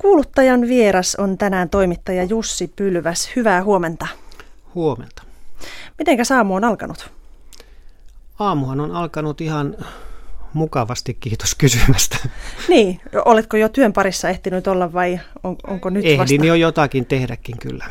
Kuuluttajan 0.00 0.60
vieras 0.60 1.14
on 1.14 1.38
tänään 1.38 1.70
toimittaja 1.70 2.24
Jussi 2.24 2.72
Pylväs. 2.76 3.30
Hyvää 3.36 3.64
huomenta. 3.64 4.06
Huomenta. 4.74 5.22
Mitenkä 5.98 6.24
saamu 6.24 6.54
on 6.54 6.64
alkanut? 6.64 7.10
Aamuhan 8.38 8.80
on 8.80 8.90
alkanut 8.90 9.40
ihan 9.40 9.76
mukavasti, 10.52 11.14
kiitos 11.14 11.54
kysymästä. 11.54 12.16
Niin, 12.68 13.00
oletko 13.24 13.56
jo 13.56 13.68
työn 13.68 13.92
parissa 13.92 14.28
ehtinyt 14.28 14.66
olla 14.66 14.92
vai 14.92 15.20
on, 15.44 15.56
onko 15.66 15.90
nyt 15.90 16.04
Ehdin 16.04 16.18
vasta? 16.18 16.46
jo 16.46 16.54
jotakin 16.54 17.06
tehdäkin 17.06 17.58
kyllä. 17.58 17.84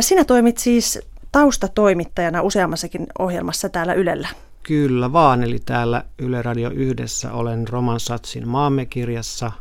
Sinä 0.00 0.24
toimit 0.24 0.58
siis 0.58 1.00
taustatoimittajana 1.32 2.42
useammassakin 2.42 3.06
ohjelmassa 3.18 3.68
täällä 3.68 3.94
Ylellä. 3.94 4.28
Kyllä 4.62 5.12
vaan, 5.12 5.42
eli 5.42 5.58
täällä 5.64 6.04
Yle 6.18 6.42
Radio 6.42 6.70
yhdessä 6.70 7.32
olen 7.32 7.68
Roman 7.68 8.00
Satsin 8.00 8.48
Maamme-kirjassa, 8.48 9.52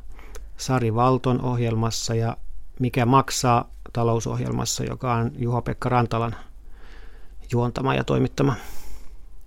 Sari 0.61 0.95
Valton 0.95 1.41
ohjelmassa 1.41 2.15
ja 2.15 2.37
Mikä 2.79 3.05
maksaa 3.05 3.69
talousohjelmassa, 3.93 4.83
joka 4.83 5.13
on 5.13 5.31
Juha-Pekka 5.37 5.89
Rantalan 5.89 6.35
juontama 7.51 7.95
ja 7.95 8.03
toimittama. 8.03 8.55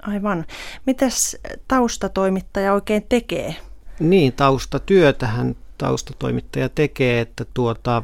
Aivan. 0.02 0.44
Mitäs 0.86 1.36
taustatoimittaja 1.68 2.72
oikein 2.72 3.06
tekee? 3.08 3.56
Niin, 4.00 4.32
taustatyötähän 4.32 5.56
taustatoimittaja 5.78 6.68
tekee, 6.68 7.20
että 7.20 7.44
tuota, 7.54 8.02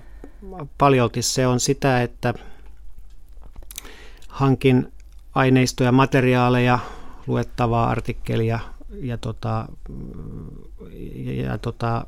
paljolti 0.79 1.23
se 1.23 1.47
on 1.47 1.61
sitä, 1.61 2.03
että 2.03 2.35
hankin 4.29 4.93
aineistoja, 5.35 5.93
materiaaleja, 5.93 6.79
luettavaa 7.27 7.91
artikkelia 7.91 8.59
ja, 9.01 9.19
tota, 9.19 9.69
ja, 11.15 11.33
ja 11.43 11.59
tota, 11.59 12.05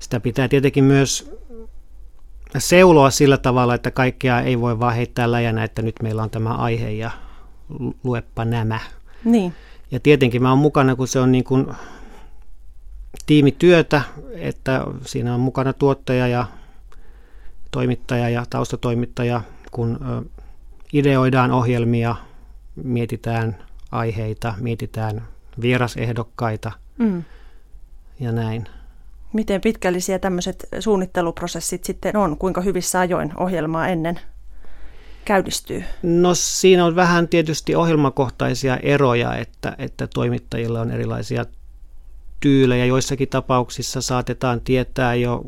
sitä 0.00 0.20
pitää 0.20 0.48
tietenkin 0.48 0.84
myös 0.84 1.40
seuloa 2.58 3.10
sillä 3.10 3.36
tavalla, 3.36 3.74
että 3.74 3.90
kaikkea 3.90 4.40
ei 4.40 4.60
voi 4.60 4.78
vaan 4.78 4.94
heittää 4.94 5.30
läjänä, 5.30 5.64
että 5.64 5.82
nyt 5.82 5.94
meillä 6.02 6.22
on 6.22 6.30
tämä 6.30 6.54
aihe 6.54 6.90
ja 6.90 7.10
luepa 8.04 8.44
nämä. 8.44 8.80
Niin. 9.24 9.54
Ja 9.90 10.00
tietenkin 10.00 10.42
mä 10.42 10.50
oon 10.50 10.58
mukana, 10.58 10.96
kun 10.96 11.08
se 11.08 11.20
on 11.20 11.32
niin 11.32 11.44
kuin 11.44 11.66
tiimityötä, 13.26 14.02
että 14.34 14.84
siinä 15.06 15.34
on 15.34 15.40
mukana 15.40 15.72
tuottaja 15.72 16.28
ja 16.28 16.46
toimittaja 17.70 18.28
ja 18.28 18.44
taustatoimittaja, 18.50 19.40
kun 19.70 19.98
ideoidaan 20.92 21.50
ohjelmia, 21.50 22.16
mietitään 22.76 23.56
aiheita, 23.92 24.54
mietitään 24.60 25.22
vierasehdokkaita 25.60 26.72
mm. 26.98 27.24
ja 28.20 28.32
näin. 28.32 28.66
Miten 29.32 29.60
pitkällisiä 29.60 30.18
tämmöiset 30.18 30.68
suunnitteluprosessit 30.80 31.84
sitten 31.84 32.16
on? 32.16 32.36
Kuinka 32.36 32.60
hyvissä 32.60 33.00
ajoin 33.00 33.32
ohjelmaa 33.36 33.88
ennen 33.88 34.20
käynnistyy? 35.24 35.84
No 36.02 36.34
siinä 36.34 36.84
on 36.84 36.96
vähän 36.96 37.28
tietysti 37.28 37.74
ohjelmakohtaisia 37.74 38.76
eroja, 38.76 39.36
että, 39.36 39.76
että 39.78 40.06
toimittajilla 40.06 40.80
on 40.80 40.90
erilaisia 40.90 41.44
tyylejä. 42.40 42.84
Joissakin 42.84 43.28
tapauksissa 43.28 44.00
saatetaan 44.00 44.60
tietää 44.60 45.14
jo 45.14 45.44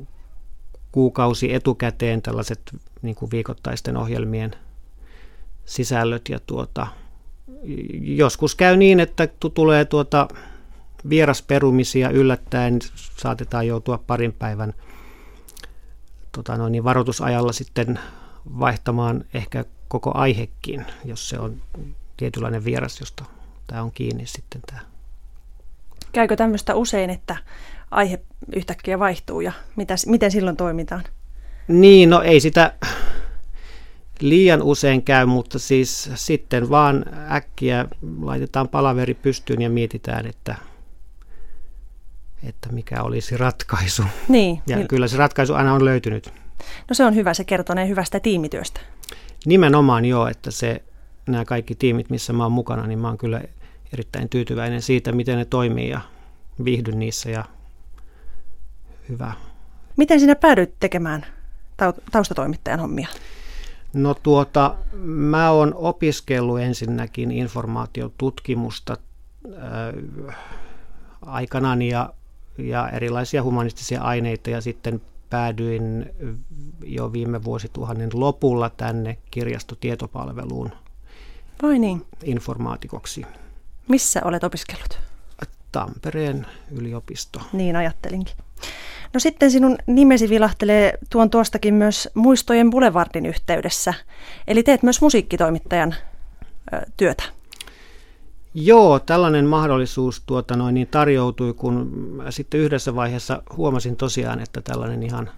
kuukausi 0.93 1.55
etukäteen 1.55 2.23
tällaiset 2.23 2.61
niin 3.03 3.15
kuin 3.15 3.31
viikoittaisten 3.31 3.97
ohjelmien 3.97 4.51
sisällöt 5.65 6.29
ja 6.29 6.39
tuota, 6.47 6.87
joskus 8.01 8.55
käy 8.55 8.77
niin, 8.77 9.01
että 9.01 9.29
tulee 9.55 9.85
tuota 9.85 10.29
vierasperumisia 11.09 12.11
yllättäen, 12.11 12.79
saatetaan 12.95 13.67
joutua 13.67 13.99
parin 14.07 14.33
päivän 14.33 14.75
tota 16.33 16.57
noin, 16.57 16.73
niin 16.73 16.85
varoitusajalla 16.85 17.53
sitten 17.53 17.99
vaihtamaan 18.59 19.25
ehkä 19.35 19.65
koko 19.89 20.11
aihekin, 20.15 20.87
jos 21.05 21.29
se 21.29 21.39
on 21.39 21.63
tietynlainen 22.17 22.65
vieras, 22.65 23.01
josta 23.01 23.25
tämä 23.67 23.83
on 23.83 23.93
kiinni 23.93 24.27
sitten 24.27 24.61
tämä. 24.67 24.81
Käykö 26.13 26.37
tämmöistä 26.37 26.75
usein, 26.75 27.11
että 27.11 27.37
aihe 27.91 28.21
yhtäkkiä 28.57 28.99
vaihtuu 28.99 29.41
ja 29.41 29.53
mitä, 29.77 29.95
miten 30.07 30.31
silloin 30.31 30.57
toimitaan? 30.57 31.05
Niin, 31.69 32.11
no 32.11 32.23
ei 32.23 32.41
sitä 32.41 32.75
liian 34.21 34.63
usein 34.63 35.03
käy, 35.03 35.27
mutta 35.27 35.59
siis 35.59 36.11
sitten 36.15 36.71
vaan 36.71 37.05
äkkiä 37.31 37.87
laitetaan 38.21 38.69
palaveri 38.69 39.15
pystyyn 39.15 39.63
ja 39.63 39.71
mietitään, 39.71 40.27
että, 40.27 40.55
että 42.49 42.73
mikä 42.73 43.03
olisi 43.03 43.37
ratkaisu. 43.37 44.03
Niin, 44.29 44.63
ja 44.67 44.77
niin. 44.77 44.89
kyllä 44.89 45.09
se 45.09 45.17
ratkaisu 45.17 45.55
aina 45.55 45.75
on 45.75 45.85
löytynyt. 45.85 46.33
No 46.89 46.95
se 46.95 47.05
on 47.05 47.15
hyvä, 47.15 47.35
se 47.35 47.45
kertonee 47.45 47.89
hyvästä 47.89 48.21
tiimityöstä. 48.21 48.81
Nimenomaan 49.47 50.05
joo, 50.05 50.29
että 50.29 50.51
se, 50.51 50.83
nämä 51.27 51.45
kaikki 51.45 51.75
tiimit, 51.75 52.11
missä 52.11 52.33
mä 52.33 52.43
oon 52.43 52.53
mukana, 52.53 52.87
niin 52.87 52.99
mä 52.99 53.09
oon 53.09 53.19
kyllä 53.19 53.41
erittäin 53.93 54.29
tyytyväinen 54.29 54.83
siitä, 54.83 55.13
miten 55.13 55.39
ne 55.39 55.45
toimii 55.45 55.91
ja 55.91 56.01
viihdyn 56.65 56.99
niissä 56.99 57.31
ja 57.31 57.45
hyvä. 59.09 59.33
Miten 59.97 60.21
sinä 60.21 60.37
päädyit 60.37 60.75
tekemään 60.81 61.27
taustatoimittajan 62.13 62.81
hommia? 62.81 63.09
No 63.93 64.15
tuota, 64.15 64.75
mä 65.05 65.51
oon 65.51 65.75
opiskellut 65.75 66.61
ensinnäkin 66.61 67.31
informaatiotutkimusta 67.31 68.97
äh, 70.29 70.37
aikanaan 71.23 71.83
ja, 71.83 72.13
ja 72.59 72.89
erilaisia 72.89 73.43
humanistisia 73.43 74.03
aineita 74.03 74.51
ja 74.51 74.61
sitten 74.61 75.01
päädyin 75.31 76.11
jo 76.85 77.13
viime 77.13 77.45
vuosituhannen 77.45 78.11
lopulla 78.15 78.71
tänne 78.71 79.19
kirjastotietopalveluun 79.31 80.71
Vai 81.63 81.79
niin? 81.79 82.07
informaatikoksi. 82.25 83.27
Missä 83.89 84.21
olet 84.25 84.45
opiskellut? 84.45 84.99
Tampereen 85.73 86.47
yliopisto. 86.71 87.41
Niin 87.53 87.77
ajattelinkin. 87.77 88.37
No 89.15 89.21
sitten 89.21 89.51
sinun 89.51 89.79
nimesi 89.87 90.29
vilahtelee 90.29 90.99
tuon 91.11 91.31
tuostakin 91.31 91.75
myös 91.75 92.09
Muistojen 92.15 92.71
Boulevardin 92.71 93.27
yhteydessä. 93.27 93.95
Eli 94.47 94.63
teet 94.63 94.83
myös 94.83 95.01
musiikkitoimittajan 95.01 95.95
ö, 96.73 96.81
työtä. 96.97 97.23
Joo, 98.55 98.99
tällainen 98.99 99.47
mahdollisuus 99.47 100.23
tuota 100.27 100.57
noin, 100.57 100.75
niin 100.75 100.89
tarjoutui, 100.89 101.55
kun 101.55 101.93
sitten 102.31 102.61
yhdessä 102.61 102.95
vaiheessa 102.95 103.43
huomasin 103.57 103.97
tosiaan, 103.97 104.41
että 104.41 104.61
tällainen 104.61 105.03
ihan 105.03 105.31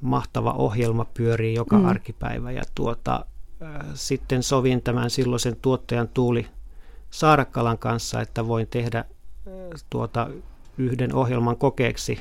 mahtava 0.00 0.52
ohjelma 0.52 1.04
pyörii 1.14 1.54
joka 1.54 1.78
mm. 1.78 1.84
arkipäivä. 1.84 2.50
Ja 2.50 2.62
tuota, 2.74 3.26
äh, 3.62 3.86
sitten 3.94 4.42
sovin 4.42 4.82
tämän 4.82 5.10
silloisen 5.10 5.56
tuottajan 5.62 6.08
Tuuli 6.08 6.46
Saarakkalan 7.10 7.78
kanssa, 7.78 8.20
että 8.20 8.48
voin 8.48 8.66
tehdä 8.66 8.98
äh, 8.98 9.04
tuota, 9.90 10.30
yhden 10.78 11.14
ohjelman 11.14 11.56
kokeeksi. 11.56 12.20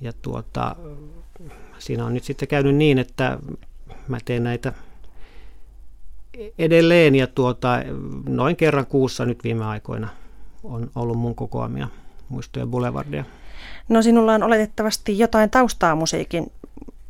Ja 0.00 0.12
tuota, 0.22 0.76
siinä 1.78 2.04
on 2.04 2.14
nyt 2.14 2.24
sitten 2.24 2.48
käynyt 2.48 2.76
niin, 2.76 2.98
että 2.98 3.38
mä 4.08 4.18
teen 4.24 4.44
näitä 4.44 4.72
edelleen 6.58 7.14
ja 7.14 7.26
tuota, 7.26 7.82
noin 8.28 8.56
kerran 8.56 8.86
kuussa 8.86 9.24
nyt 9.24 9.44
viime 9.44 9.64
aikoina 9.64 10.08
on 10.64 10.90
ollut 10.94 11.18
mun 11.18 11.34
kokoamia 11.34 11.88
muistoja 12.28 12.66
Boulevardia. 12.66 13.24
No 13.88 14.02
sinulla 14.02 14.34
on 14.34 14.42
oletettavasti 14.42 15.18
jotain 15.18 15.50
taustaa 15.50 15.94
musiikin, 15.96 16.52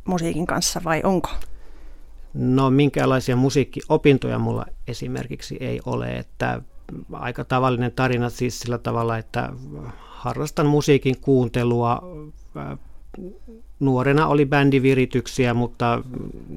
musiikin 0.05 0.45
kanssa 0.45 0.81
vai 0.83 1.01
onko? 1.03 1.29
No 2.33 2.69
minkälaisia 2.69 3.35
musiikkiopintoja 3.35 4.39
mulla 4.39 4.65
esimerkiksi 4.87 5.57
ei 5.59 5.79
ole, 5.85 6.17
että 6.17 6.61
aika 7.11 7.43
tavallinen 7.43 7.91
tarina 7.91 8.29
siis 8.29 8.59
sillä 8.59 8.77
tavalla, 8.77 9.17
että 9.17 9.49
harrastan 9.97 10.65
musiikin 10.65 11.19
kuuntelua 11.21 12.01
nuorena 13.79 14.27
oli 14.27 14.45
bändivirityksiä, 14.45 15.53
mutta 15.53 16.03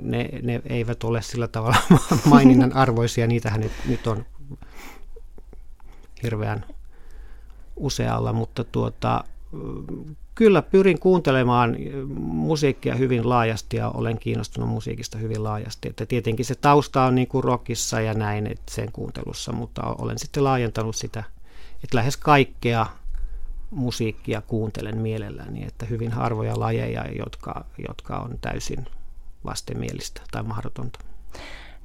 ne, 0.03 0.29
ne 0.43 0.63
eivät 0.65 1.05
ole 1.05 1.23
sillä 1.23 1.49
tavalla 1.49 1.77
maininnan 2.31 2.73
arvoisia. 2.73 3.27
Niitähän 3.27 3.61
nyt, 3.61 3.73
nyt 3.89 4.07
on 4.07 4.25
hirveän 6.23 6.65
usealla, 7.77 8.33
mutta 8.33 8.65
tuota, 8.65 9.25
kyllä 10.35 10.63
pyrin 10.63 10.99
kuuntelemaan 10.99 11.77
musiikkia 12.19 12.95
hyvin 12.95 13.29
laajasti 13.29 13.77
ja 13.77 13.91
olen 13.91 14.19
kiinnostunut 14.19 14.69
musiikista 14.69 15.19
hyvin 15.19 15.45
laajasti. 15.45 15.89
Että 15.89 16.07
tietenkin 16.07 16.45
se 16.45 16.55
tausta 16.55 17.03
on 17.03 17.15
niin 17.15 17.29
kuin 17.29 17.45
rockissa 17.45 18.01
ja 18.01 18.15
näin 18.15 18.47
että 18.47 18.75
sen 18.75 18.93
kuuntelussa, 18.93 19.53
mutta 19.53 19.83
olen 19.83 20.19
sitten 20.19 20.45
laajentanut 20.45 20.97
sitä, 20.97 21.25
että 21.85 21.97
lähes 21.97 22.17
kaikkea 22.17 22.87
musiikkia 23.71 24.41
kuuntelen 24.41 24.99
mielelläni, 24.99 25.65
että 25.65 25.87
hyvin 25.87 26.13
harvoja 26.13 26.61
lajeja, 26.61 27.05
jotka, 27.19 27.65
jotka 27.89 28.19
on 28.19 28.39
täysin 28.41 28.87
vastenmielistä 29.45 30.21
tai 30.31 30.43
mahdotonta. 30.43 30.99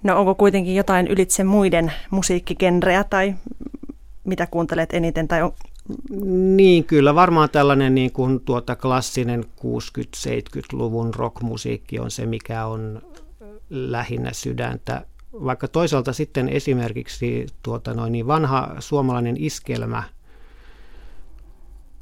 No 0.03 0.19
onko 0.19 0.35
kuitenkin 0.35 0.75
jotain 0.75 1.07
ylitse 1.07 1.43
muiden 1.43 1.93
musiikkigenreä 2.09 3.03
tai 3.03 3.35
mitä 4.23 4.47
kuuntelet 4.47 4.93
eniten 4.93 5.27
tai 5.27 5.41
Niin, 6.55 6.83
kyllä 6.83 7.15
varmaan 7.15 7.49
tällainen 7.49 7.95
niin 7.95 8.11
kuin 8.11 8.39
tuota 8.39 8.75
klassinen 8.75 9.43
60-70-luvun 9.43 11.13
rockmusiikki 11.13 11.99
on 11.99 12.11
se, 12.11 12.25
mikä 12.25 12.65
on 12.65 13.01
lähinnä 13.69 14.33
sydäntä. 14.33 15.05
Vaikka 15.33 15.67
toisaalta 15.67 16.13
sitten 16.13 16.49
esimerkiksi 16.49 17.47
tuota 17.63 17.93
noin, 17.93 18.11
niin 18.11 18.27
vanha 18.27 18.75
suomalainen 18.79 19.35
iskelmä 19.39 20.03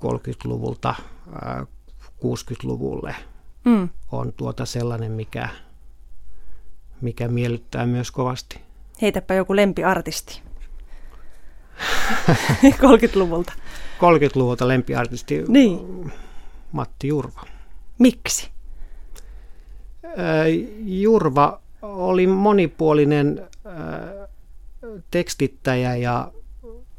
30-luvulta 0.06 0.96
60-luvulle 2.22 3.16
mm. 3.66 3.90
on 4.12 4.34
tuota 4.34 4.66
sellainen, 4.66 5.12
mikä, 5.12 5.50
mikä 7.02 7.28
miellyttää 7.28 7.86
myös 7.86 8.12
kovasti. 8.12 8.62
Heitäpä 9.02 9.34
joku 9.34 9.56
lempiartisti. 9.56 10.42
30-luvulta. 12.64 13.54
30-luvulta 13.98 14.68
lempiartisti 14.68 15.44
niin. 15.48 16.12
Matti 16.72 17.08
Jurva. 17.08 17.42
Miksi? 18.00 18.50
Jurva 20.86 21.62
oli 21.82 22.28
monipuolinen 22.28 23.48
tekstittäjä 25.12 25.96
ja, 25.96 26.32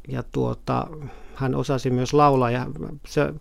ja 0.08 0.22
tuota, 0.22 0.86
hän 1.34 1.54
osasi 1.54 1.90
myös 1.90 2.12
laulaa. 2.12 2.50
Ja 2.50 2.66
se, 3.06 3.34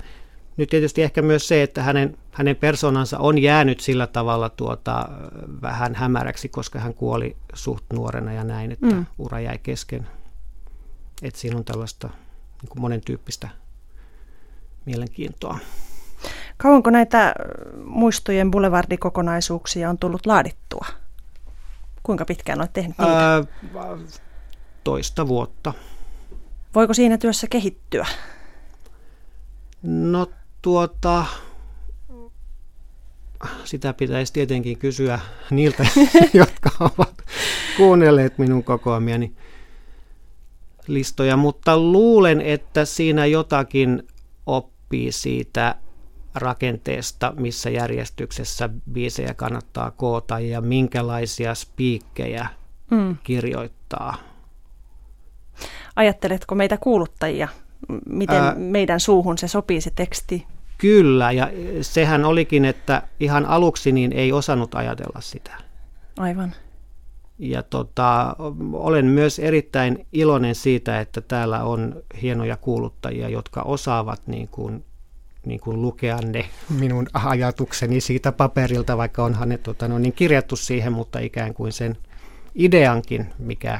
nyt 0.57 0.69
tietysti 0.69 1.03
ehkä 1.03 1.21
myös 1.21 1.47
se, 1.47 1.63
että 1.63 1.83
hänen, 1.83 2.17
hänen 2.31 2.55
persoonansa 2.55 3.19
on 3.19 3.37
jäänyt 3.37 3.79
sillä 3.79 4.07
tavalla 4.07 4.49
tuota, 4.49 5.09
vähän 5.61 5.95
hämäräksi, 5.95 6.49
koska 6.49 6.79
hän 6.79 6.93
kuoli 6.93 7.37
suht 7.53 7.85
nuorena 7.93 8.33
ja 8.33 8.43
näin, 8.43 8.71
että 8.71 8.85
mm. 8.85 9.05
ura 9.17 9.39
jäi 9.39 9.57
kesken. 9.63 10.07
Että 11.21 11.39
siinä 11.39 11.57
on 11.57 11.65
tällaista 11.65 12.07
niin 12.61 12.69
kuin 12.69 12.81
monen 12.81 13.01
tyyppistä 13.05 13.49
mielenkiintoa. 14.85 15.57
Kauanko 16.57 16.89
näitä 16.89 17.33
muistojen 17.85 18.51
boulevardikokonaisuuksia 18.51 19.89
on 19.89 19.97
tullut 19.97 20.25
laadittua? 20.25 20.85
Kuinka 22.03 22.25
pitkään 22.25 22.59
olet 22.59 22.73
tehnyt 22.73 22.97
niitä? 22.97 23.33
Ää, 23.33 23.43
toista 24.83 25.27
vuotta. 25.27 25.73
Voiko 26.75 26.93
siinä 26.93 27.17
työssä 27.17 27.47
kehittyä? 27.47 28.07
No 29.83 30.27
tuota, 30.61 31.25
sitä 33.63 33.93
pitäisi 33.93 34.33
tietenkin 34.33 34.77
kysyä 34.77 35.19
niiltä, 35.49 35.85
jotka 36.33 36.69
ovat 36.79 37.23
kuunnelleet 37.77 38.37
minun 38.37 38.63
kokoamiani 38.63 39.35
listoja, 40.87 41.37
mutta 41.37 41.77
luulen, 41.77 42.41
että 42.41 42.85
siinä 42.85 43.25
jotakin 43.25 44.03
oppii 44.45 45.11
siitä 45.11 45.75
rakenteesta, 46.35 47.33
missä 47.37 47.69
järjestyksessä 47.69 48.69
biisejä 48.91 49.33
kannattaa 49.33 49.91
koota 49.91 50.39
ja 50.39 50.61
minkälaisia 50.61 51.55
spiikkejä 51.55 52.47
mm. 52.91 53.17
kirjoittaa. 53.23 54.30
Ajatteletko 56.01 56.55
meitä 56.55 56.77
kuuluttajia? 56.77 57.47
Miten 58.05 58.41
Ää, 58.41 58.55
meidän 58.55 58.99
suuhun 58.99 59.37
se 59.37 59.47
sopii 59.47 59.81
se 59.81 59.91
teksti? 59.95 60.45
Kyllä, 60.77 61.31
ja 61.31 61.49
sehän 61.81 62.25
olikin, 62.25 62.65
että 62.65 63.03
ihan 63.19 63.45
aluksi 63.45 63.91
niin 63.91 64.13
ei 64.13 64.31
osannut 64.31 64.75
ajatella 64.75 65.21
sitä. 65.21 65.51
Aivan. 66.17 66.53
Ja 67.39 67.63
tota, 67.63 68.35
olen 68.73 69.05
myös 69.05 69.39
erittäin 69.39 70.07
iloinen 70.13 70.55
siitä, 70.55 70.99
että 70.99 71.21
täällä 71.21 71.63
on 71.63 71.95
hienoja 72.21 72.57
kuuluttajia, 72.57 73.29
jotka 73.29 73.61
osaavat 73.61 74.21
niin 74.27 74.47
kuin, 74.47 74.85
niin 75.45 75.59
kuin 75.59 75.81
lukea 75.81 76.17
ne 76.17 76.45
minun 76.79 77.07
ajatukseni 77.13 78.01
siitä 78.01 78.31
paperilta, 78.31 78.97
vaikka 78.97 79.23
onhan 79.23 79.49
ne 79.49 79.57
tota, 79.57 79.87
no, 79.87 79.99
niin 79.99 80.13
kirjattu 80.13 80.55
siihen, 80.55 80.93
mutta 80.93 81.19
ikään 81.19 81.53
kuin 81.53 81.71
sen 81.71 81.97
ideankin, 82.55 83.33
mikä, 83.39 83.79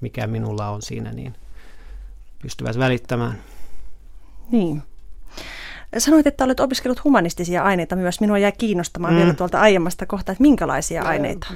mikä 0.00 0.26
minulla 0.26 0.68
on 0.68 0.82
siinä, 0.82 1.12
niin 1.12 1.34
pystyvät 2.42 2.78
välittämään. 2.78 3.38
Niin. 4.50 4.82
Sanoit, 5.98 6.26
että 6.26 6.44
olet 6.44 6.60
opiskellut 6.60 7.04
humanistisia 7.04 7.62
aineita 7.62 7.96
myös. 7.96 8.20
Minua 8.20 8.38
jäi 8.38 8.52
kiinnostamaan 8.52 9.14
mm. 9.14 9.18
vielä 9.18 9.34
tuolta 9.34 9.60
aiemmasta 9.60 10.06
kohtaa, 10.06 10.32
että 10.32 10.42
minkälaisia 10.42 11.02
aineita? 11.02 11.46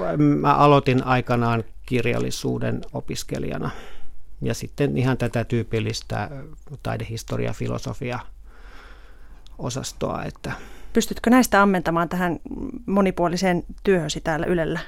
Mä 0.41 0.55
aloitin 0.55 1.05
aikanaan 1.05 1.65
kirjallisuuden 1.87 2.81
opiskelijana. 2.93 3.71
Ja 4.43 4.55
sitten 4.55 4.99
ihan 4.99 5.19
tätä 5.19 5.45
tyypillistä 5.45 6.31
taidehistoria, 6.83 7.53
filosofia 7.53 8.19
osastoa. 9.59 10.25
Että 10.25 10.53
Pystytkö 10.93 11.31
näistä 11.31 11.63
ammentamaan 11.63 12.09
tähän 12.09 12.41
monipuoliseen 12.87 13.65
työhösi 13.85 14.21
täällä 14.21 14.47
Ylellä? 14.47 14.81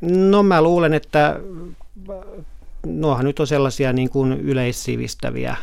No 0.00 0.42
mä 0.42 0.62
luulen, 0.62 0.94
että 0.94 1.40
nuohan 2.86 3.24
nyt 3.24 3.40
on 3.40 3.46
sellaisia 3.46 3.92
niin 3.92 4.10
kuin 4.10 4.32
yleissivistäviä 4.32 5.56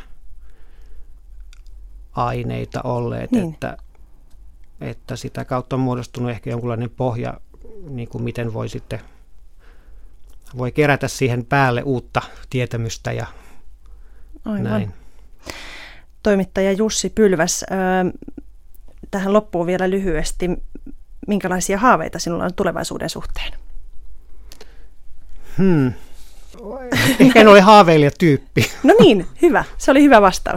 aineita 2.11 2.81
olleet, 2.81 3.31
niin. 3.31 3.53
että, 3.53 3.77
että 4.81 5.15
sitä 5.15 5.45
kautta 5.45 5.75
on 5.75 5.79
muodostunut 5.79 6.31
ehkä 6.31 6.49
jonkunlainen 6.49 6.89
pohja, 6.89 7.39
niin 7.89 8.07
kuin 8.07 8.23
miten 8.23 8.53
voi 8.53 8.69
sitten 8.69 8.99
voi 10.57 10.71
kerätä 10.71 11.07
siihen 11.07 11.45
päälle 11.45 11.83
uutta 11.83 12.21
tietämystä 12.49 13.11
ja 13.11 13.25
Aivan. 14.45 14.63
näin. 14.63 14.93
Toimittaja 16.23 16.71
Jussi 16.71 17.09
Pylväs, 17.09 17.65
tähän 19.11 19.33
loppuun 19.33 19.67
vielä 19.67 19.89
lyhyesti. 19.89 20.49
Minkälaisia 21.27 21.77
haaveita 21.77 22.19
sinulla 22.19 22.45
on 22.45 22.53
tulevaisuuden 22.53 23.09
suhteen? 23.09 23.53
Hmm. 25.57 25.93
En 27.35 27.47
ole 27.51 27.61
haaveilijatyyppi. 27.61 28.71
No 28.83 28.93
niin, 28.99 29.25
hyvä. 29.41 29.63
Se 29.77 29.91
oli 29.91 30.03
hyvä 30.03 30.21
vastaus. 30.21 30.53